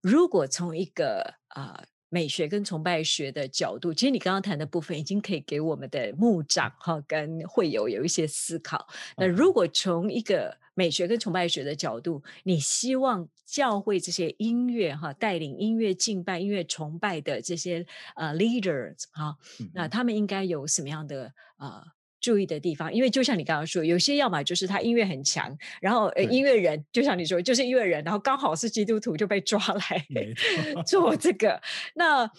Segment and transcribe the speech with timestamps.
[0.00, 1.84] 如果从一个啊。
[2.10, 8.88] 美学跟崇拜学的角度，其实你刚刚谈的部分已经可以给我们的牧长哈跟会友有一些思考。
[9.18, 17.86] 那如果从一个美学跟崇拜学的角度，你希望教会这些音乐哈带领音乐敬拜、音乐崇拜的这些
[18.16, 19.36] 呃 leaders 哈，
[19.74, 21.84] 那他们应该有什么样的呃？
[22.20, 30.06] 注意的地方，因为就像你刚刚说，有些要么就是他音乐很强，然后呃音乐人就像你说，就是音乐人，然后刚好是基督徒就被抓来
[30.86, 31.60] 做这个，
[31.94, 32.30] 那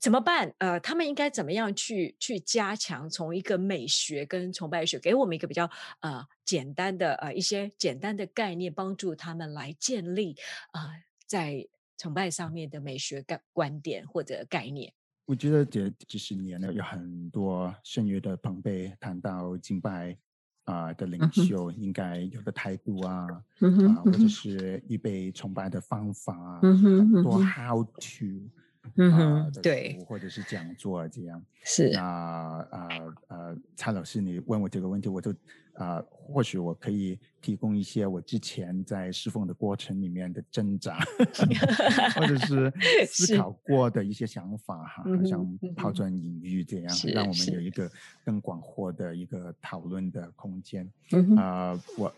[0.00, 0.54] 怎么办？
[0.58, 5.68] 呃，他们应该怎么样去去加强从一个美学跟崇拜学，给我们一个比较
[6.00, 10.36] 呃简单的呃一些简单的概念，帮助他们来建立
[10.70, 10.90] 啊
[11.26, 14.92] 在崇拜上面的美学概观点或者概念。
[15.28, 20.16] 我觉得这几十年呢，有很多圣约的朋辈谈到敬拜
[20.64, 23.26] 啊的领袖应该有的态度啊，
[23.60, 28.48] 啊，或者是预备崇拜的方法啊，很多 how to。
[28.96, 32.90] 嗯哼对，或者是讲座这样是那啊
[33.28, 35.34] 呃，蔡老师，你问我这个问题，我就
[35.74, 40.98] 啊，或许我可以提供一些我之前在侍奉的过程里面的挣扎
[42.16, 42.72] 或者是
[43.06, 47.90] 思考过的一些想法哈，好像抛砖引玉这样，让我们有一个
[48.24, 50.90] 更广阔的一个讨论的空间。
[51.36, 52.12] 啊，我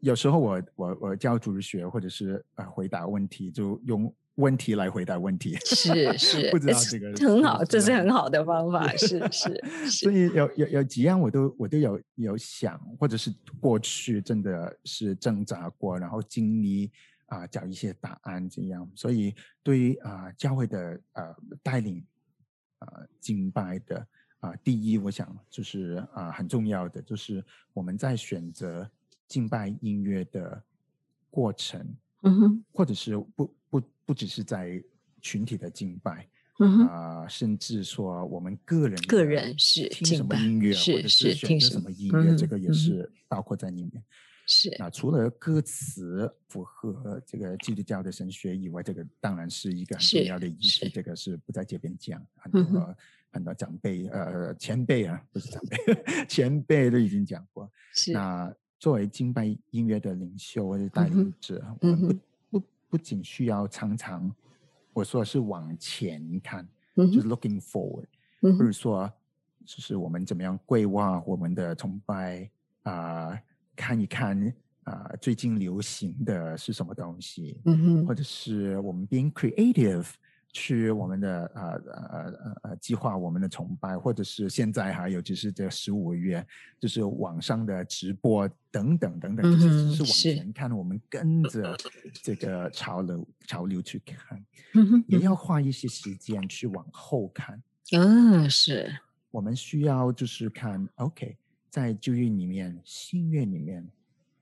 [0.00, 4.12] 有时候我我我教主日学，或者是呃回答问题，就用。
[4.36, 9.64] 问题来回答问题， 是是，不知道这个很好，这是很好的方法，是是。
[9.90, 16.90] 所以有有有几样我都我都有有想，或者是过去真的是挣扎过，然后经历
[17.26, 18.88] 啊找一些答案这样。
[18.94, 22.04] 所以对于啊教会的呃带领
[22.80, 24.06] 啊敬拜的
[24.40, 28.88] 啊第一，我想就是啊很重要的就是我们在选择
[29.26, 30.62] 敬拜音乐的
[31.30, 31.80] 过程，
[32.22, 33.50] 嗯哼，或者是不。
[33.68, 33.82] 不
[34.14, 34.82] 只是在
[35.20, 36.28] 群体的敬拜，
[36.88, 44.02] 啊，甚至说我们个人个人是听什么音乐，或者是选择什么音乐，这个也是包括在里面。
[44.48, 50.88] 是啊，除了歌词符合这个基督教的神学以外，这个当然是一个很重要的仪式。
[50.88, 52.96] 这个是不在这边讲，很多
[53.32, 55.76] 很多长辈呃前辈啊，不是长辈，
[56.30, 57.68] 前辈都已经讲过。
[57.92, 62.16] 是那作为敬拜音乐的领袖或者带领者，我们不。
[62.88, 64.34] 不仅需要常常，
[64.92, 68.06] 我说是往前看，就是 looking forward，
[68.40, 69.12] 不是说
[69.64, 72.48] 就是我们怎么样规划我们的崇拜
[72.82, 73.38] 啊，
[73.74, 74.54] 看一看
[74.84, 77.60] 啊，最近流行的是什么东西，
[78.06, 80.06] 或者是我们 being creative。
[80.52, 86.46] 去我们的呃呃呃呃计划我们的崇拜，或者是现在还有就是这十五个月，
[86.80, 91.76] 就是网上的直播等等等等，就是是往前看，我们跟着
[92.22, 94.42] 这个潮流潮流去看，
[95.08, 97.62] 也要花一些时间去往后看。
[97.92, 98.90] 嗯，是
[99.30, 101.36] 我们需要就是看 OK，
[101.68, 103.86] 在旧约里面、新约里面，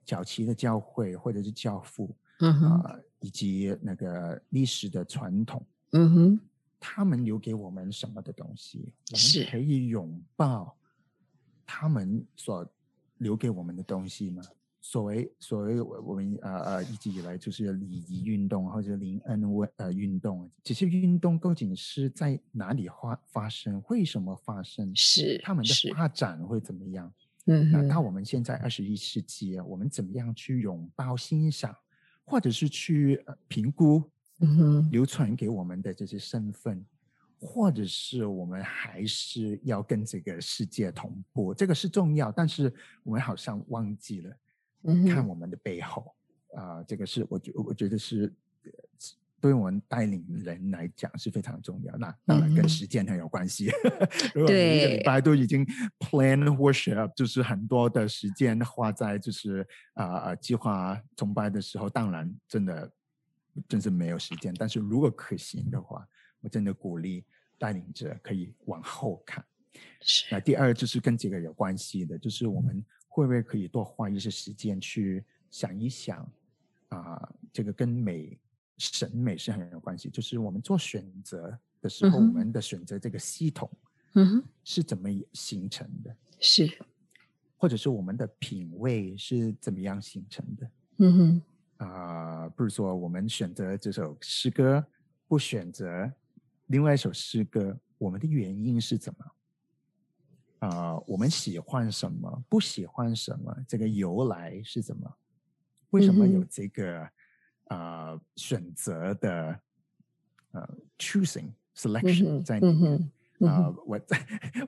[0.07, 5.61] 早期的教会或者是教父，啊，以及那个历史的传统。
[5.97, 6.41] 嗯哼，
[6.81, 10.77] 他们留给我们什么的东西，我们可以拥抱
[11.65, 12.69] 他们所
[13.19, 14.43] 留给我们的东西吗？
[14.81, 23.83] 所谓所谓我们呃呃一直以来就是礼仪运动或者灵恩问呃运动，这些运动究竟是在哪里发发生？
[23.89, 24.95] 为什么发生？
[24.95, 27.11] 是他们的发展会怎么样？
[27.47, 31.75] 嗯，那到我们现在二十一世纪，我们怎么样去拥抱欣赏，
[32.25, 34.03] 或者是去评估？
[34.91, 36.85] 流传给我们的这些身份，
[37.41, 42.73] 或者是我们还是要跟这个世界同步，这个是重要，但是
[43.03, 44.37] 我们好像忘记了
[45.09, 46.15] 看我们的背后
[46.55, 48.33] 啊，这个是我觉我觉得是
[49.41, 51.97] 对我们带领人来讲是非常重要。
[51.97, 53.71] 那当然跟时间很有关系，
[54.35, 55.65] 如果每个礼拜都已经
[56.01, 62.91] plan worship，就是很多的时间花在就是啊计划崇拜的时候，当然真的。
[63.69, 66.07] 真是没有时间，但是如果可行的话，
[66.41, 67.25] 我真的鼓励
[67.59, 69.45] 带领者可以往后看。
[70.01, 76.31] 是那第二就是跟这个有关系的，就是我们会不会可以多花一些时间去想一想
[76.89, 78.39] 啊，这个跟美
[78.79, 80.09] 审美是很有关系。
[80.11, 83.71] 就是我们做选择的时候，我们的选择这个系统，
[84.15, 86.17] 嗯，是怎么形成的？
[86.39, 86.71] 是，
[87.57, 90.71] 或者是我们的品味是怎么样形成的？
[90.99, 91.43] 嗯哼。
[91.85, 94.85] 啊，不是说我们选择这首诗歌，
[95.29, 96.11] 不选择
[96.67, 100.69] 另外一首诗歌，我们的原因是怎么？
[100.69, 105.15] 啊，我们喜欢什么，不喜欢什么，这个由来是怎么？
[105.91, 107.07] 为什么有这个
[107.67, 109.61] 啊选择的
[110.53, 113.11] 呃 choosing selection 在里面。
[113.47, 114.01] 啊，我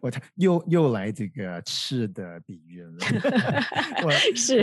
[0.01, 2.93] 我又又来这个吃的比喻了。
[4.05, 4.63] 我是，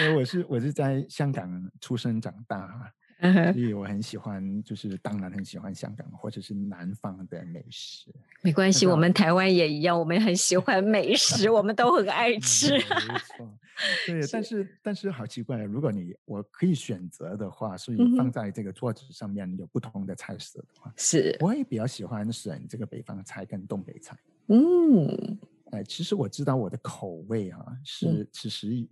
[0.00, 2.92] 因为我是我是在香港出生长大。
[3.20, 8.10] 所以我很喜欢，就是当然很喜欢香港或者是南方的美食。
[8.40, 12.72] 没关系，我们台湾也一样，我们很喜欢美食，我们都很爱吃。
[12.72, 13.58] 没错，
[14.06, 24.16] 对，但是但是好奇怪，如果你我可以选择的话，所以放在这个桌子上面有不同的菜色的话，是，我也比较喜欢选这个北方菜跟东北菜。
[24.46, 25.38] 嗯，
[25.72, 28.88] 哎，其实我知道我的口味啊，是其实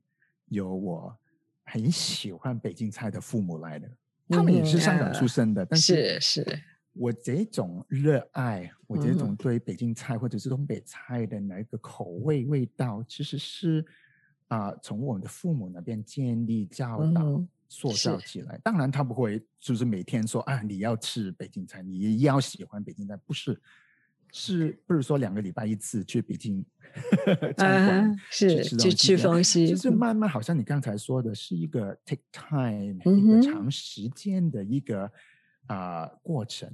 [0.46, 1.16] 有我
[1.64, 3.88] 很喜欢北京菜的父母来的。
[4.28, 6.44] 他们也是香港出生的，但是是
[6.92, 13.84] 我这种热爱，我这种对北京菜或者是东北菜的那个口味味道，其实是
[14.48, 18.58] 啊，从我们的父母那边建立教导塑造起来。
[18.64, 23.60] 当然，他不会就是每天说啊，你要吃北京菜，你要喜欢北京菜，不是。
[24.32, 26.64] 是不是说两个礼拜一次去北京
[27.56, 29.66] 餐馆是去吃东西？
[29.68, 35.10] 就是慢慢，好像你刚才说的是一个 take time，一个长时间的一个
[35.66, 36.70] 啊过程。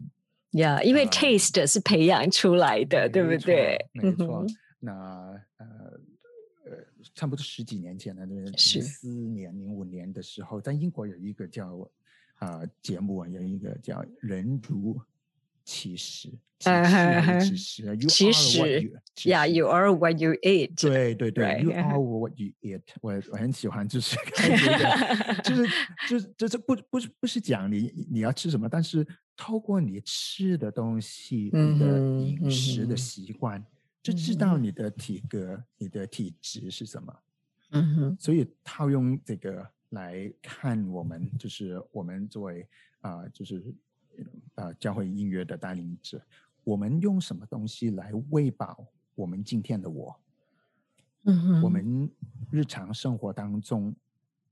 [0.53, 3.77] 呀，因为 taste 是培养出来的，对不对？
[3.93, 4.47] 没错。
[4.79, 4.93] 那
[5.57, 5.67] 呃
[6.67, 6.77] 呃，
[7.15, 11.91] 差不多十几年前的零四年、零五年的时候，在英国有一个叫
[12.37, 14.95] 啊节目啊，有一个叫《人如》。
[15.67, 16.29] 其实，
[17.41, 20.81] 其实，其实，Yeah，you are what you eat。
[20.81, 22.83] 对对对，You are what you eat。
[23.01, 24.17] 我我很喜欢，就是
[25.45, 25.67] 就是
[26.09, 29.07] 就是就是不不是不是讲你你要吃什么，但是
[29.37, 33.63] 透过你吃的东西，你的饮食的习惯，
[34.03, 37.15] 就知道你的体格、你的体质是什么。
[37.71, 42.67] 嗯哼，所以套用这个来看，我们就是我们作为
[43.01, 43.63] 啊，就是。
[44.55, 46.23] 啊，教会音乐的带领者，
[46.65, 50.19] 我们用什么东西来喂饱我们今天的我？
[51.25, 52.11] 嗯，我们
[52.51, 53.95] 日常生活当中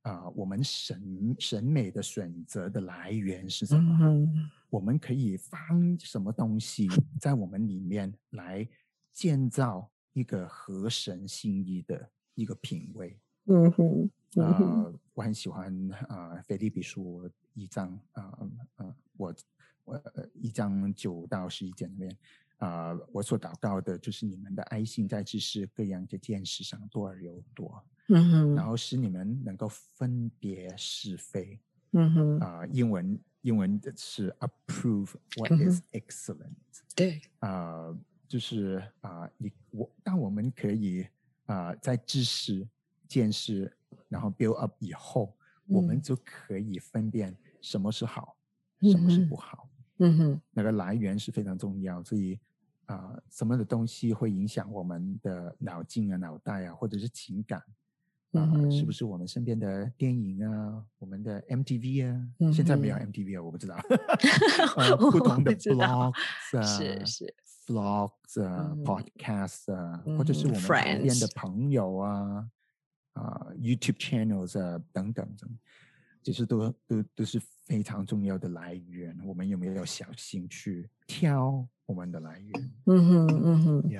[0.02, 3.98] 啊，我们审审美的选择的来源是什么？
[4.02, 6.88] 嗯，我们可以放什么东西
[7.18, 8.66] 在我们里面来
[9.12, 13.18] 建造一个合神心意的一个品味？
[13.46, 14.10] 嗯哼，
[14.40, 15.74] 啊，我很喜欢
[16.08, 17.24] 啊，《腓立比书》
[17.54, 18.38] 一章啊，
[18.78, 19.34] 嗯，我。
[19.84, 20.00] 我
[20.34, 22.16] 一章九到十一节里面，
[22.58, 31.58] 啊，我所祷告的就是你们的爱心在知识各样的见识上多而又多，嗯哼，然后使你们能够分别是非，
[31.92, 36.54] 嗯哼，啊，英文英文的是 approve what is excellent，
[36.94, 37.96] 对，啊，
[38.28, 41.06] 就是啊，你我当我们可以
[41.46, 42.66] 啊，在知识
[43.08, 43.76] 见识
[44.08, 45.36] 然后 build up 以后，
[45.66, 48.36] 我们就可以分辨什么是好，
[48.80, 49.68] 什么是不好。
[50.04, 52.38] 嗯哼，那个来源是非常重要，所以
[52.86, 57.62] 啊，什么的东西会影响我们的脑筋啊、脑袋啊，或者是情感
[58.32, 58.50] 啊？
[58.70, 62.52] 是不是我们身边的电影啊、我们的 MTV 啊？
[62.52, 63.76] 现在没有 MTV 啊，我不知道。
[65.10, 67.34] 不同的 blogs 啊，是是
[67.66, 72.48] vlogs 啊，podcast 啊，或者是我们身边的朋友啊，
[73.12, 75.58] 啊，YouTube channels 啊，等等等。
[76.22, 82.70] 其实都都都是非常重要的来源，我们有没有小心去挑我们的来源？
[82.86, 83.98] 嗯哼嗯哼，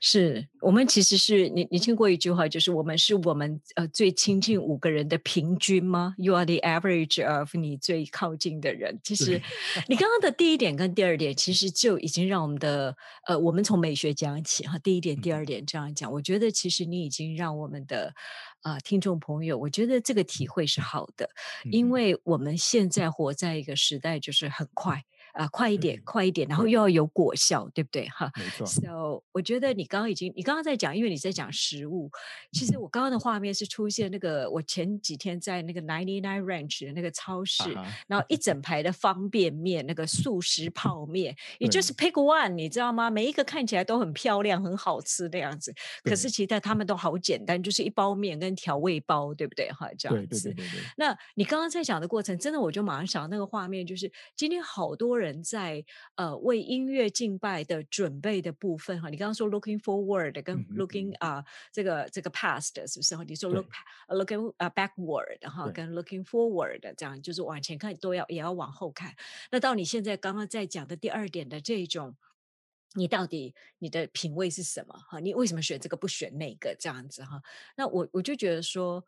[0.00, 8.98] 是我们其实是你你听过一句话，就是我们是我们呃最亲近五个人的平均吗？You are the average of 你最靠近的人。
[9.02, 9.40] 其实
[9.88, 18.14] 你刚刚的第一点跟第二点，其实就已经让我们的呃，我们从美学讲起哈，第一点、第二点这样讲，我觉得其实你已经让我们的。
[18.64, 21.28] 啊，听众朋友，我觉得这个体会是好的，
[21.70, 25.04] 因为我们现在活在一个时代，就是很快。
[25.34, 28.08] 啊，快一点，快一点，然后又要有果效，对不对？
[28.08, 28.64] 哈，没错。
[28.64, 32.08] So，我觉得你刚刚已经，你刚刚在讲，因为你在讲食物。
[32.52, 37.64] 其实我刚刚的画面是出现那个，我前几天在那个 Ninety Nine Ranch 的那个超市，
[38.06, 43.10] 然后一整排的方便面，那个素食泡面，也就是 Pick One，你知道吗？
[43.10, 45.74] 每一个看起来都很漂亮，很好吃的样子。
[46.04, 49.68] 可是其实他们都好简单，就是一包面跟调味包，对不对？
[49.72, 50.50] 哈，这样子。
[50.50, 50.84] 对对对对对。
[50.96, 55.23] 那你刚刚在讲的过程，真的我就马上想到那个画面，就是今天好多人。
[55.24, 55.84] 人在
[56.16, 63.16] 呃为音乐敬拜的准备的部分哈，你刚刚说 looking forward 跟 looking 啊这个这个 past 是不是？
[63.24, 63.66] 你说 look
[64.08, 69.14] looking 啊 backward 哈，跟 looking forward 这样就是往前看都要也要往后看。
[69.50, 72.14] 那到你现在刚刚在讲的第二点的这种，
[72.94, 75.18] 你到底你的品味是什么哈？
[75.20, 77.40] 你为什么选这个不选那个这样子哈？
[77.76, 79.04] 那我我就觉得说。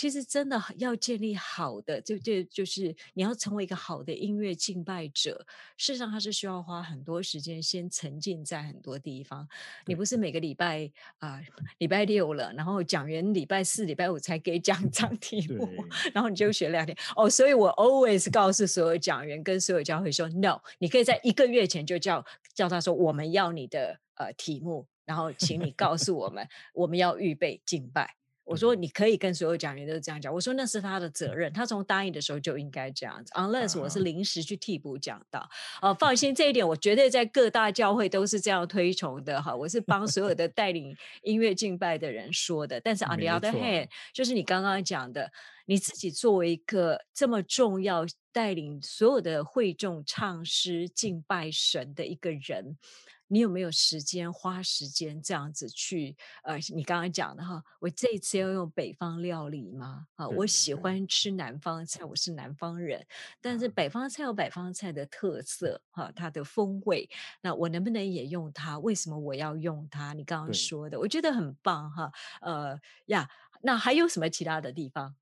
[0.00, 9.46] 其实真的要建立好的，就就就是你要成为一个好的音乐敬拜者，事实上他是需要花很多时间先沉浸在很多地方。
[9.84, 11.38] 你不是每个礼拜啊，
[11.76, 15.68] 礼拜六了，然后讲员礼拜四、礼拜五才给讲章题目，
[16.14, 17.28] 然后你就学两天哦。
[17.28, 28.19] 所以我 always 告诉所有讲员跟所有教会说，no，你可以在一个月前就叫叫他说，我们要你的呃题目，然后请你告诉我们，我们要预备敬拜。
[28.50, 30.34] 我说你可以跟所有讲员都这样讲。
[30.34, 33.32] 我说那是他的责任，他从答应的时候就应该这样子。
[33.34, 35.48] Unless 我是临时去替补讲到，
[35.80, 39.54] 哦，放心， 这一点我绝对在各大教会都是这样推崇的哈。
[39.54, 42.80] 我是帮所有的 带领音乐敬拜的人说的。
[42.80, 45.30] 但是 on the other hand，就是你刚刚讲的，
[45.66, 52.76] 你自己作为一个这么重要带领所有的会众唱诗敬拜神的一个人。
[53.32, 56.16] 你有没有时间花时间这样子去？
[56.42, 60.08] 呃，你刚刚讲的哈，我这一次要用北方料理吗？
[60.16, 63.06] 啊，我喜欢吃南方菜，我是南方人，
[63.40, 67.08] 但是北方菜有北方菜的特色哈，它的风味，
[67.40, 68.80] 那我能不能也用它？
[68.80, 70.12] 为什么我要用它？
[70.12, 72.10] 你刚刚说的，我觉得很棒哈。
[72.40, 73.30] 呃呀，
[73.62, 75.14] 那还有什么其他的地方？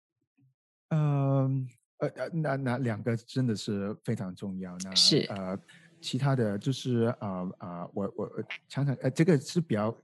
[0.88, 4.74] 嗯，呃呃，那那两个真的是非常重要。
[4.78, 5.58] 那是呃。
[6.00, 8.30] 其他的就是呃呃，我我
[8.68, 9.94] 常常呃，这个是比较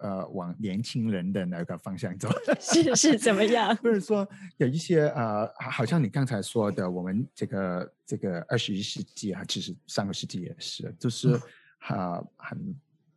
[0.00, 2.28] 呃往年轻人的那个方向走，
[2.60, 3.74] 是是怎么样？
[3.80, 4.26] 不是说
[4.56, 11.40] 有一些呃，好像你刚才说的，我们这个这个二十一世纪啊，其实上个世纪也是，就是
[11.78, 12.74] 啊很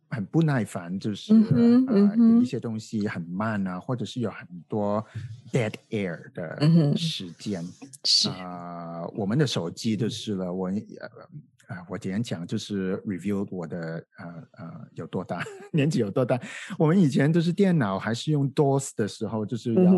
[0.08, 1.34] 很不耐烦，就是
[1.88, 5.04] 呃有一些东西很慢啊，或者是有很多
[5.52, 7.64] dead air 的时间，
[8.04, 8.28] 是。
[8.28, 10.70] 啊，我们的手机就是了，我。
[11.70, 14.26] 啊，我今天讲就是 review 我的呃
[14.58, 15.40] 呃有多大
[15.72, 16.38] 年纪有多大。
[16.76, 19.92] 我们以前都是电脑还是用 DOS 的时候，就是要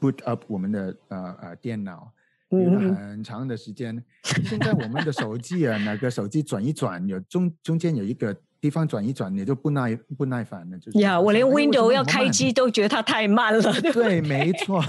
[0.00, 2.12] boot up 我们的呃呃电脑，
[2.50, 4.04] 用了很长的时间。
[4.24, 8.36] 现在我们的手机啊， 哪个手机转一转，有中中间有一个。
[8.62, 13.72] 地方转一转，你就不耐不耐烦了，就是呀，我连 Windows 要开机都觉得它太慢了。
[13.92, 14.80] 对，没错。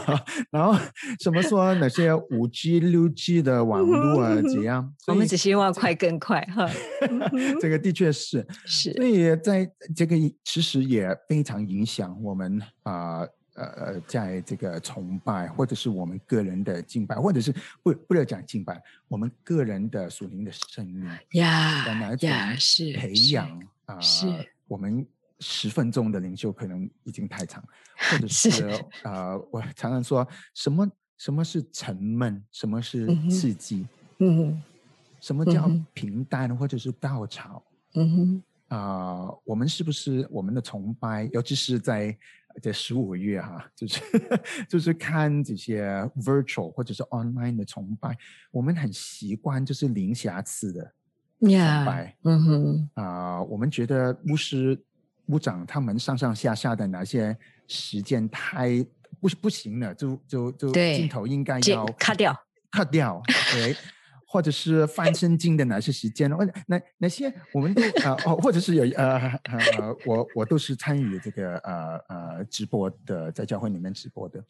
[0.51, 0.79] 然后
[1.19, 4.93] 什么说那些五 G、六 G 的网络啊，怎样？
[5.09, 6.69] 我们只希望快更快哈。
[7.59, 13.21] 这个的确是 是，所以在这个其实也非常影响我们啊。
[13.21, 21.85] 呃呃，在这个崇拜，或者是我们个人的敬拜，或者是不不要讲敬拜，我们个人的属灵的生命呀
[22.21, 24.25] 呀，是培养啊，是
[24.67, 25.05] 我们
[25.39, 27.63] 十分钟的领袖可能已经太长，
[28.11, 28.49] 或者是
[29.03, 33.85] 啊，我常常说什么什么是沉闷，什么是刺激，
[34.17, 34.61] 嗯哼，
[35.21, 42.17] 什么叫平淡，或者是高潮，嗯哼，啊，我们是不是我们的崇拜，尤其是在。
[42.61, 44.01] 这十五个月哈，就是
[44.69, 48.17] 就是看这些 virtual 或者是 online 的崇拜，
[48.51, 50.81] 我们很习惯就是零瑕疵的
[51.39, 51.49] 崇
[51.85, 54.79] 拜，嗯哼啊，我们觉得牧师、
[55.25, 58.85] 牧长他们上上下下的那些时间太
[59.19, 62.37] 不不行了，就就就镜头应该要 cut 掉
[62.71, 63.75] ，cut 掉，对。
[64.33, 66.27] 或者是翻身经的哪些时间？
[66.35, 74.43] 或者哪哪些我们都啊哦，或者是有呃呃，我我都是参与这个呃呃直播的，在教会里面直播的。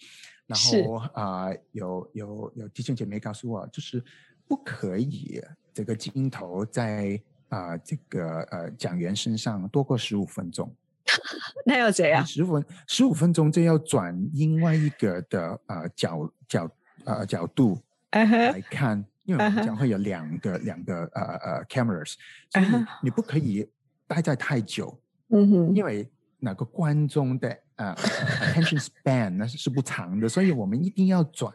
[0.47, 4.01] 然后啊，有有有弟兄姐妹告诉我，就是
[4.47, 10.73] 不可以这个镜头在啊这个呃讲员身上多过十五分钟。
[11.67, 12.25] 那要怎样？
[12.25, 16.71] 十分十五分钟就要转另外一个的呃角角
[17.03, 17.77] 呃角度
[18.21, 19.03] 来看。
[19.25, 22.15] 因为我们讲会有两个两个呃呃 cameras，
[22.49, 22.65] 所以
[23.01, 23.65] 你不可以
[24.05, 24.99] 待在太久，
[25.29, 31.53] 嗯哼，因为那个观众的呃 attention span 那是是不长的，所以我们一定要转，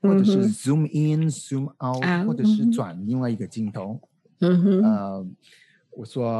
[0.00, 4.00] 或者是 zoom in zoom out，或者是转另外一个镜头，
[4.38, 4.62] 嗯。
[4.62, 5.26] 哼，呃，
[5.90, 6.30] 我说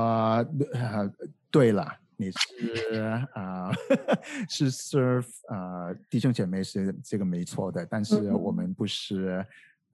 [0.75, 1.12] 呃
[1.50, 3.00] 对了，你是
[3.35, 3.73] 啊
[4.49, 9.44] 是 serve 啊弟兄姐妹是这个没错的，但是我们不是。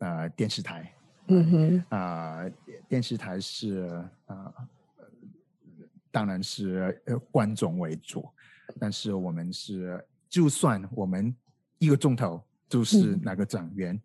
[0.04, 0.92] 呃，电视台，
[1.28, 2.44] 嗯哼，啊，
[2.86, 4.52] 电视台是啊，
[6.10, 7.00] 当然是
[7.32, 8.28] 观众为主，
[8.78, 11.34] 但是我们是，就算我们
[11.78, 13.98] 一个钟头就是那个讲员，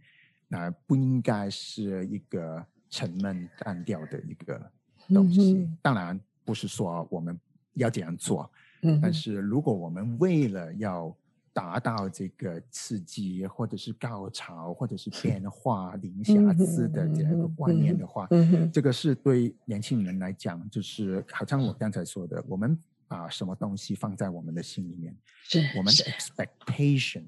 [0.47, 4.71] 那不应该是一个沉闷单调的一个
[5.09, 5.69] 东西。
[5.81, 7.37] 当然不是说我们
[7.73, 8.49] 要这样做，
[8.83, 11.13] 嗯，但是如果我们为了要
[11.59, 18.29] 达到这个刺激，或者是高潮，或者是变化零瑕疵的这样一个观念的话，
[18.71, 25.13] 这个是对年轻人来讲，就是好像我刚才说的，我们把什么东西放在我们的心里面，
[25.43, 27.25] 是我们的 expectation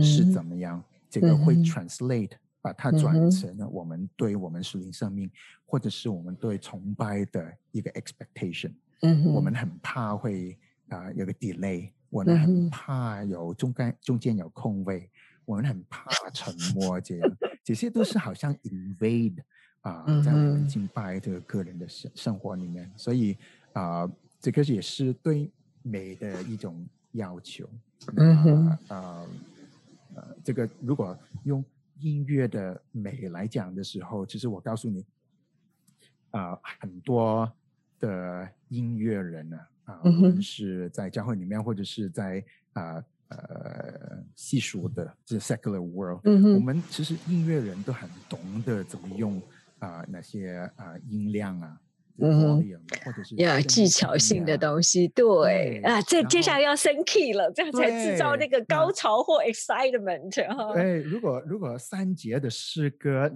[0.00, 0.80] 是怎么样？
[1.10, 5.28] 这个会 translate 把它转成了我们对我们属灵生命，
[5.66, 8.70] 或者是我们对崇拜的一个 expectation。
[9.00, 10.56] 嗯，我们很怕会
[10.88, 15.08] 啊有个 delay，我们很怕有中间中间有空位，
[15.46, 19.38] 我们很怕 沉默这样，这些都是好像 invade
[19.80, 23.34] 啊，在我们敬拜这个个人的生生活里面，所以
[23.72, 24.06] 啊，
[24.38, 25.50] 这个也是对
[25.80, 27.66] 美的一种要求。
[28.16, 29.26] 嗯哼，呃，
[30.16, 31.64] 呃，这个如果用
[31.98, 35.06] 音乐的美来讲的时候，其实我告诉你，
[36.32, 37.50] 啊，很多。
[38.02, 46.20] 的音乐人呢啊，无论是在教会里面，或者是在啊呃细数的这 secular world，
[46.54, 49.40] 我们其实音乐人都很懂得怎么用
[49.78, 51.80] 啊那些啊音量啊。
[52.18, 52.62] 嗯，
[53.04, 60.72] 或者是呀，技巧性的东西，对啊，这接下来要升 key 了，这样才制造那个高潮或 excitement 哈。
[60.74, 63.32] 哎，如果如果三节的诗歌，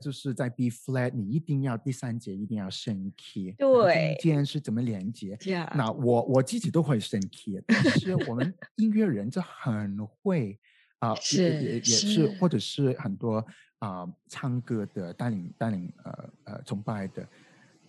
[0.00, 3.52] 就是在 B flat，你一定要第三节一定要升 key。
[3.58, 5.38] 对，中间是怎么连接？
[5.74, 10.58] 那我我自己都会升 key，但是我们音乐人就很会
[10.98, 13.44] 啊，是也也是，或者是很多
[13.78, 17.26] 啊唱歌的带领带领呃呃崇拜的。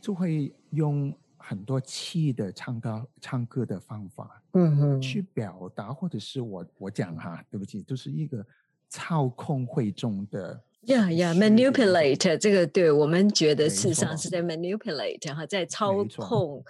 [0.02, 8.46] 就会用很多气的唱歌唱歌的方法，嗯哼，去表达，或者是我我讲哈，对不起，就是一个
[8.90, 16.64] 操控会众的，呀呀，manipulate 这个，对我们觉得事实上是在 manipulate 哈，在操控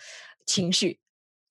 [0.45, 0.99] 情绪。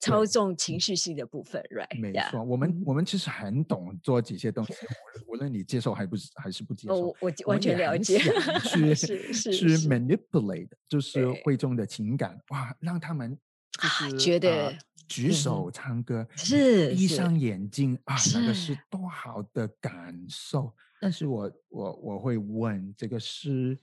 [0.01, 2.01] 操纵情绪性的部分，right？
[2.01, 4.73] 没错，我们我们其实很懂做这些东西，
[5.29, 8.19] 无论你接受还不是还是不接受，我我完全了解。
[8.65, 8.95] 去
[9.33, 13.37] 去 manipulate，就是会众的情感，哇，让他们
[13.73, 14.75] 就是觉得
[15.07, 20.73] 举手唱歌，是闭上眼睛啊，那个是多好的感受。
[20.99, 23.79] 但是我我我会问，这个是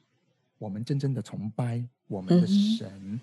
[0.58, 3.20] 我们真正的崇拜我们的神，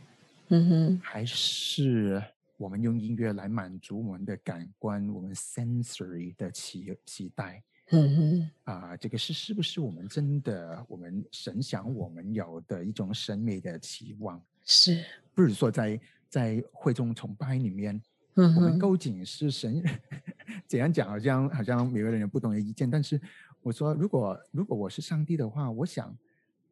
[0.48, 2.22] 嗯哼，还是？
[2.64, 7.62] 我们用音乐来满足我们的感官，我们 sensory 的期期待。
[7.91, 14.43] 嗯哼，啊，这个是是不是我们真的我们神想我们有的一种审美的期望？
[14.65, 18.00] 是，不是说在在会众崇拜里面，
[18.36, 19.84] 嗯我们究竟是神
[20.67, 21.06] 怎样讲？
[21.06, 22.91] 好像好像每个人有不同的意见。
[22.91, 23.21] 但是
[23.60, 26.17] 我说，如果如果我是上帝的话，我想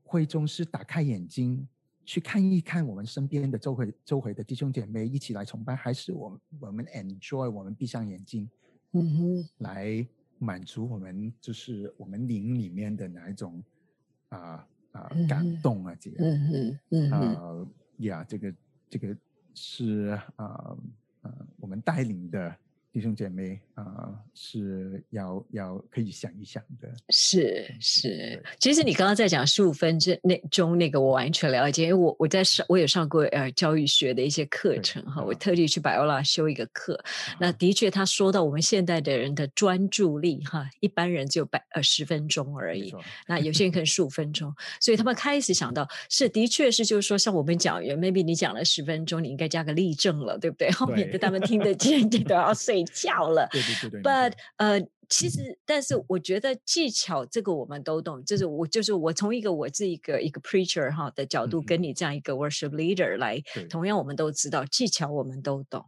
[0.03, 1.69] 会众是打开眼睛。
[2.05, 8.49] 去看一看我们身边的周围周围的弟兄姐妹一起来崇拜，还是我我们 enjoy 我们闭上眼睛，
[8.93, 10.07] 嗯哼，来
[10.39, 13.63] 满足我们就是我们灵里面的哪一种
[14.31, 17.67] 啊啊感动啊这样，嗯哼嗯啊
[17.99, 18.55] 呀这个
[18.89, 19.17] 这个
[19.55, 20.77] 是啊
[21.23, 22.57] 啊我们带领的。
[22.93, 26.93] 弟兄姐妹啊，是要要可以想一想的。
[27.09, 37.03] 是是，其实你刚刚在讲十五分之那中那个，我完全了解，因为我我在上我有上过呃教育学的一些课程哈，我特地去百欧拉修一个课。
[37.41, 42.95] 那的确，他说到我们现代的人的专注力哈，一般人只有百呃十分钟而已，
[43.27, 50.71] 那有些人可能十五分钟，所以他们开始想到是的确是就是说，像我们讲员，maybe 你讲了十分钟，你应该加个例证了，对不对？
[50.71, 52.82] 后面的他们听得见，你都要睡。
[52.85, 54.03] 叫了，对对对对。
[54.03, 65.85] But 呃，其实，但是我觉得技巧这个我们都懂，就是我就是我从一个我这一个一个 preacher 哈的角度，跟你这样一个 worship leader 来，同样我们都知道技巧我们都懂，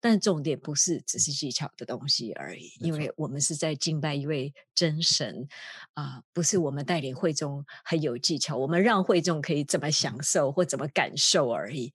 [0.00, 5.46] 但重点不是只是技巧的东西而已，因为我们是在敬拜一位真神
[5.94, 11.92] 啊，不是我们带领会众很有技巧，我们让会众可以怎么享受或怎么感受而已。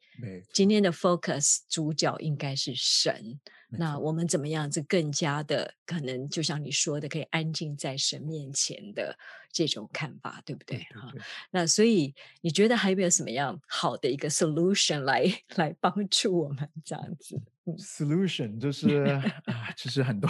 [0.53, 3.39] 今天的 focus 主角应该是神。
[3.77, 4.69] 那我们怎么样？
[4.69, 9.17] 子更加的可能，就像你说的，可以安静在神面前的
[9.51, 10.77] 这种看法，对不对？
[10.93, 11.11] 哈，
[11.51, 17.41] 那所以你觉得还有没有什么样好的一个 solution 来来帮助我们这样子
[17.77, 19.03] ？solution 就是
[19.45, 20.29] 啊，其实很多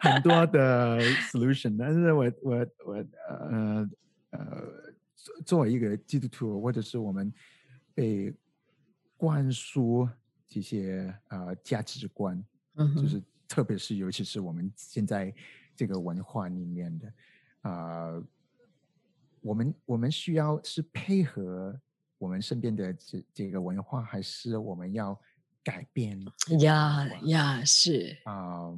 [0.00, 1.00] 很多的
[1.32, 2.94] solution，但是我我我
[3.28, 3.90] 呃
[4.30, 4.62] 呃，
[5.44, 7.32] 作为一个基督徒，或者是我们
[7.94, 8.32] 被
[9.16, 10.08] 灌输
[10.48, 12.42] 这些呃价值观。
[12.96, 15.34] 就是特别是尤其是我们现在
[15.74, 17.12] 这个文化里面的
[17.62, 18.22] 啊，
[19.40, 21.78] 我们我们需要是配合
[22.18, 25.18] 我们身边的这这个文化，还是我们要
[25.62, 26.22] 改变？
[26.60, 28.72] 呀呀，是啊。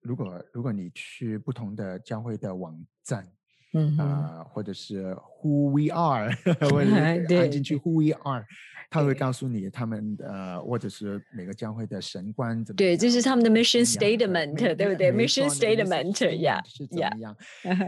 [0.00, 3.28] 如果如果你去不同的教会的网站，
[3.76, 6.34] 嗯啊，或者是 Who we are，
[6.70, 6.90] 或者
[7.38, 8.46] 按进去 Who we are，
[8.88, 17.36] 他会告诉你他们呃，或者是每个教会的神官怎么对，这是他们的 mission statement，对不对？mission statement 呀，是怎么样？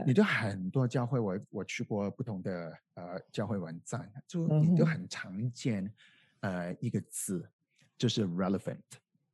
[0.07, 5.90] 你就很多教会，我我去过不同的呃教会网站，就你都很常见
[6.40, 7.48] 呃一个字，
[7.96, 8.77] 就是 relevant。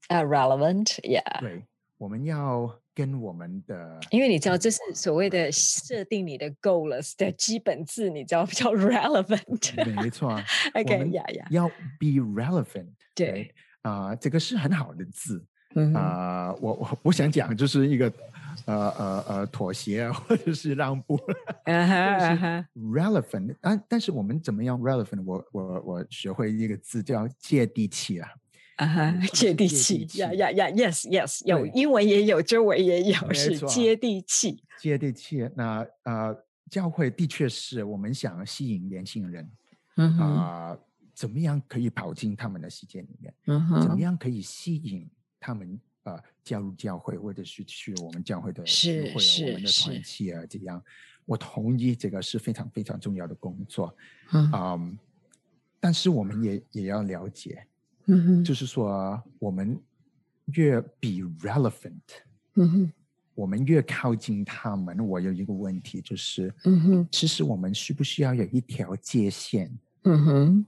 [0.09, 1.41] 啊，relevant，yeah。
[1.41, 1.65] 对，
[1.97, 9.95] 我们要跟我们的，因为你知道这是所谓的设定你的 goals 的基本字，你知道叫 relevant。
[10.03, 10.41] 没错
[10.75, 12.93] ，OK，呀呀，要 be relevant。
[13.15, 15.45] 对，啊，这个是很好的字。
[15.93, 18.13] 啊，我我我想讲就是一个
[18.65, 21.19] 呃呃呃妥协或者是让步。
[22.75, 25.25] relevant，但但是我们怎么样 relevant？
[25.25, 28.29] 我我我学会一个字叫接地气啊。
[28.77, 34.65] 啊哈，接地气呀呀呀！Yes Yes，有英文也有，中文也有，是接地气。
[34.81, 35.49] 接地气。
[35.55, 36.37] 那呃，
[36.69, 39.49] 教会的确是我们想吸引年轻人，
[40.19, 40.77] 啊，
[41.15, 43.35] 怎么样可以跑进他们的世界里面？
[43.47, 45.09] 嗯，怎么样可以吸引
[45.39, 50.45] 他们呃加入教会，或者是去我们教会的聚会、我们的团契啊？
[50.51, 50.83] 这样，
[51.27, 53.97] 我同意这个是非常非常重要的工作。
[54.33, 54.99] 嗯，
[55.79, 57.65] 但是我们也也要了解。
[58.07, 59.81] 嗯哼，就是说，我们
[60.47, 62.03] 越 be relevant，
[62.57, 62.93] 嗯哼，
[63.35, 64.99] 我们越靠近他们。
[65.07, 69.71] 我有一个问题，就是，嗯哼，其实我们需不需要有一条界限？
[70.03, 70.67] 嗯哼，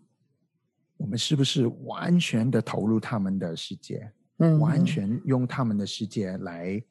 [0.96, 4.10] 我们是不是完全的投入他们的世界？
[4.38, 6.82] 嗯，完全用他们的世界来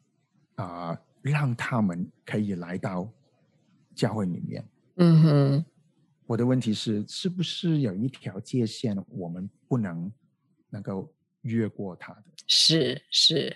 [0.55, 3.12] 啊，让他们可以来到
[3.95, 4.63] 教会里面？
[4.97, 5.65] 嗯哼，
[6.27, 10.12] 我的问题是，是不是有一条界限，我们不能？
[10.75, 11.09] 能够
[11.43, 13.55] 越过它的，是是，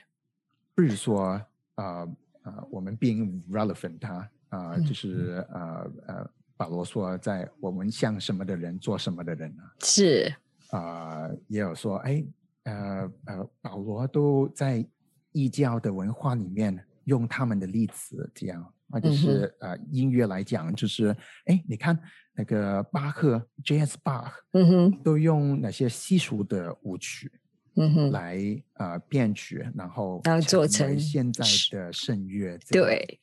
[0.74, 1.42] 不是说
[1.76, 2.08] 啊
[2.44, 9.64] 啊，我们 being relevant，他啊，就是呃呃，保罗说，在我们像什么的人，做什么的人呢？
[9.82, 10.34] 是。
[10.70, 12.24] 啊，也有说，哎
[12.64, 14.86] 呃呃，保罗都在
[15.34, 21.98] 异教的文化里面用他们的例子，这样，或者是呃音乐来讲，就是哎，你看。
[22.36, 23.98] 那个巴赫 J.S.
[24.02, 27.30] 巴赫，嗯哼，都用哪些稀疏的舞曲，
[27.76, 28.40] 嗯哼，来
[28.76, 32.58] 呃编曲，然后做成现在的圣乐。
[32.72, 33.20] 对，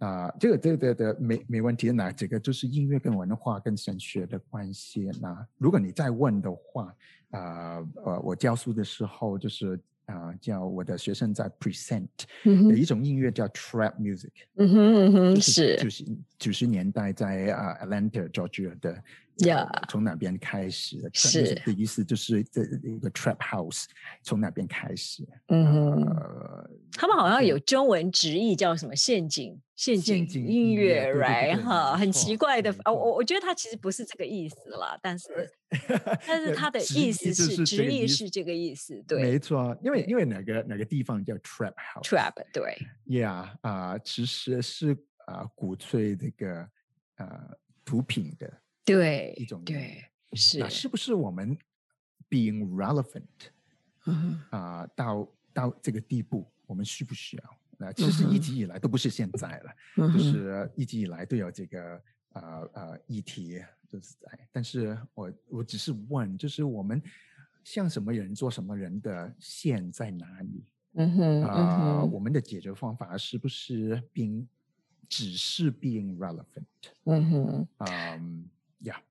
[0.00, 1.92] 啊，这个这个的没没问题。
[1.92, 5.08] 那这个就是音乐跟文化跟神学的关系。
[5.20, 6.92] 那如果你再问的话，
[7.30, 9.80] 啊呃，我教书的时候就是。
[10.10, 12.08] 啊，叫我的学生在 present
[12.44, 16.04] 有一种音乐叫 trap music，嗯哼嗯哼，是九十
[16.38, 19.02] 九十年代在啊 Atlanta Georgia 的，
[19.46, 21.10] 呀，从哪边开始的？
[21.12, 23.84] 是的意思就是这一个 trap house
[24.22, 25.26] 从哪边开始？
[25.48, 26.06] 嗯，
[26.92, 29.60] 他们好像有中文直译叫什么陷阱。
[29.76, 32.70] 陷阱音乐，right 哈，很奇怪的。
[32.84, 35.50] 我我我觉得他其实不是这个意思啦，但是
[36.26, 39.74] 但是他的意思是直译是这个意思，对，没错。
[39.82, 42.76] 因为因为哪个哪个地方叫 trap house？trap 对
[43.06, 46.68] ，yeah 啊，其实是啊鼓吹这个
[47.16, 47.26] 呃
[47.82, 48.52] 毒品的
[48.84, 51.56] 对一种对是那是不是我们。
[52.30, 53.24] being relevant
[54.50, 57.58] 啊到到这个地步，我们需不需要？
[57.76, 59.74] 那其实一直以来都不是现在了，
[60.12, 62.00] 就是一直以来都有这个
[62.34, 67.02] 呃呃议题就是在，但是我我只是问，就是我们
[67.64, 70.64] 像什么人做什么人的线在哪里？
[70.92, 74.46] 嗯哼啊，我们的解决方法是不是 being
[75.08, 76.64] 只是 being relevant？
[77.06, 79.09] 嗯哼，嗯呀。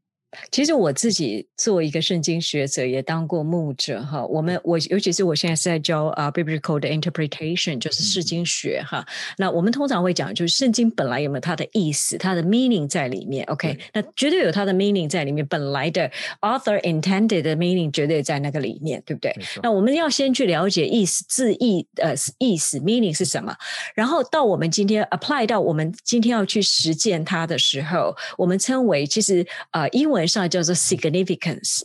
[0.52, 4.26] 其实我自己做一个圣经学者，也当过牧者哈。
[4.26, 9.06] 我们我尤其是我现在是在教啊，biblical 的 interpretation，就是圣经学哈。
[9.38, 16.10] 那我们通常会讲，就是圣经本来有没有它的意思，它的 meaning 在里面？OK，那绝对有它的 meaning 在里面，本来的
[16.42, 19.36] author intended 的 meaning 绝对在那个里面，对不对？
[19.64, 23.56] 那我们要先去了解意思字义呃意思 meaning 是什么，
[23.96, 30.29] 然后到我们今天 apply 到我们今天要去实践它的时候，我们称为其实呃英文。
[30.30, 31.82] 文上叫做 significance，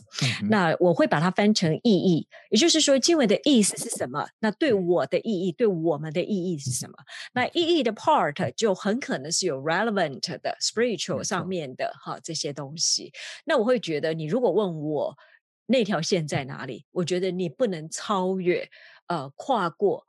[0.49, 4.27] 那我会把它翻成意义，也就是说经文的意思是什么？
[4.39, 6.93] 那对我的意义，对我们的意义是什么？
[7.33, 13.11] 那意义的 part 就很可能是有 relevant 的 spiritual 上面的哈这些东西。
[13.45, 15.15] 那我会觉得，你如果问我
[15.65, 18.69] 那条线在哪里，我觉得你不能超越
[19.07, 20.05] 呃跨过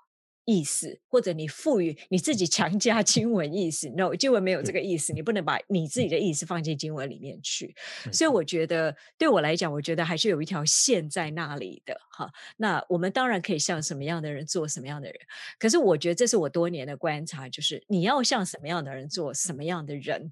[0.46, 3.90] 意思，或者你赋予你自己强加经文意思。
[3.90, 7.74] No，经文没有这个意思，你不能把你自己的意思放进经文里面去。
[8.12, 12.30] 所以我觉得，对我来讲，我觉得还是有一条线在那里的哈。
[12.56, 15.16] 那我们当然可以像什么样的人做什么样的人，
[15.58, 20.30] 可是我觉得这是我多年的观察，就是你要像什么样的人做什么样的人，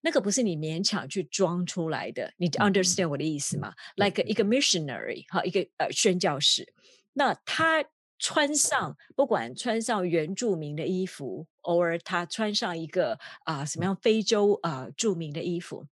[0.00, 2.32] 那个不是你勉强去装出来的。
[2.36, 6.66] 你 understand 我的意思吗？Like 一个 missionary 哈，一个呃宣教士，
[7.12, 7.84] 那他。
[8.22, 15.88] 穿上不管穿上原住民的衣服，偶尔他穿上一个啊什么样非洲啊著名的衣服，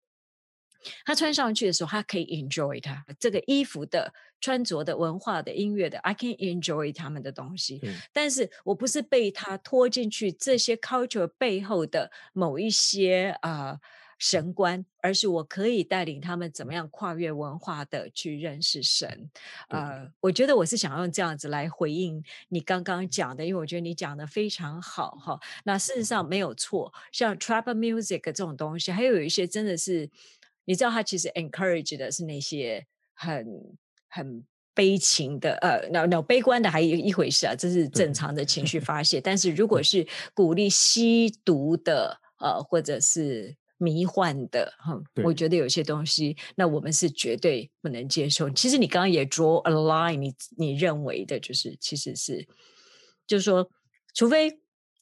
[1.05, 7.81] 他穿上去的时候，他可以 enjoy 他这个衣服的穿着的文化的音乐的，I can enjoy 他们的东西。
[8.13, 13.81] 但是我不是被他拖进去这些 culture 背后的某一些啊。
[14.21, 19.31] 神官，而是我可以带领他们怎么样跨越文化的去认识神。
[19.71, 25.41] 呃，我觉得我是想用这样子来回应你刚刚讲的，因为我觉得你讲的非常好哈。
[25.65, 30.11] 那事实上没有错，像 trap music 这种东西，还有有一些真的是，
[30.67, 33.47] 你知道，他其实 encourage 的是那些很
[34.07, 39.19] 很悲情的，呃，那那悲观的还有一回事啊，这是正常的情绪发泄。
[39.19, 48.49] 但是如果是鼓励吸毒的，呃，或者是迷幻的哈，我觉得有些东西，那我们是绝对不能接受。
[48.51, 52.47] 其实你刚刚也 draw a line，你你认为的就是，其实是，
[53.27, 53.69] 就是说，
[54.15, 54.61] 除非。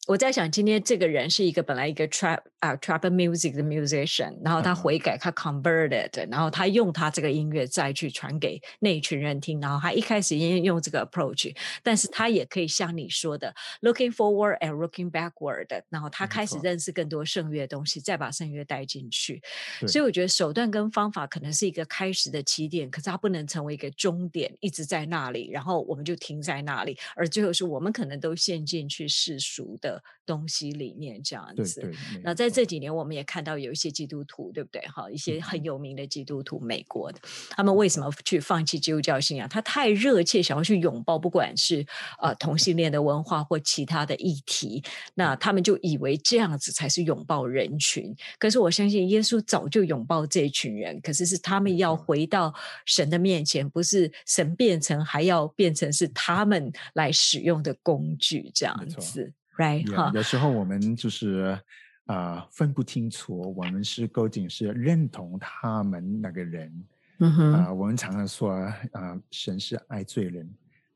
[0.09, 19.43] 我在想，今天这个人是一个本来一个 trap 啊 trap music 的 musician，然后他悔改，他 converted，然后他用他这个音乐再去传给那一群人听，然后他一开始因用这个 approach，但是他也可以像你说的 looking forward and looking backward，然后他开始认识更多圣乐的东西，再把圣乐带进去。
[19.87, 29.98] 所以我觉得手段跟方法可能是一个开始的起点，可是它不能成为一个终点，一直在那里，然后我们就停在那里，而最后是我们可能都陷进去世俗的。
[30.27, 31.91] 东西里面这样子，
[32.23, 34.83] 那在这几年我们也看到有一些基督徒，对不对？
[34.89, 37.19] 哈，一些很有名的基督徒，美国的，
[37.51, 39.49] 他们为什么去放弃基督教信仰？
[39.49, 41.87] 他太热切想要去拥抱，不管是
[42.21, 44.83] 呃同性恋的文化或其他的议题，
[45.15, 48.15] 那他们就以为这样子才是拥抱人群。
[48.39, 52.53] 可是我相信耶稣早就拥抱这群人，可是是他们要回到
[52.85, 59.33] 神的面前，不是神变成，还要变成是他们来使用的工具这样子。
[59.59, 60.39] Right 有时。
[60.39, 61.59] 候我们就是
[62.07, 66.85] 啊分不清楚，我们是究竟是认同他们那个人，
[67.19, 68.53] 嗯哼啊，我们常常说
[68.93, 70.49] 啊，神是爱罪人，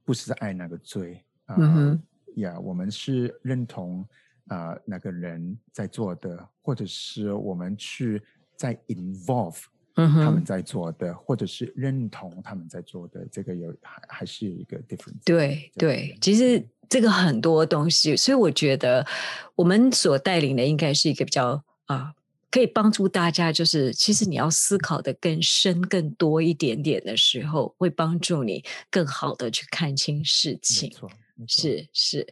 [0.05, 2.03] 不是爱那个罪嗯哼，
[2.37, 4.07] 呀，我们是认同
[4.47, 8.23] 啊那个人在做的，或者是我们去
[8.57, 9.65] 在 involve
[9.95, 15.23] 他们在做的，或者是认同他们在做的，这个有还还是有一个 difference。
[15.25, 16.67] 对对，其实。
[16.89, 19.07] 这个很多东西，所以我觉得
[19.55, 22.13] 我们所带领的应该是一个比较啊，
[22.51, 23.51] 可以帮助大家。
[23.51, 30.91] 就是其实你要思考的更深、更多一点点的时候，会帮助你更好的去看清事情。
[30.91, 31.11] 错，
[31.49, 32.27] 是是。